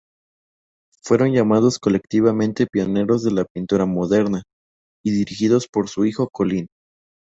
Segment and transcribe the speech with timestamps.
[1.03, 4.41] Fueron llamados colectivamente "Pioneros de la pintura moderna",
[5.05, 6.65] y dirigidos por su hijo Colin.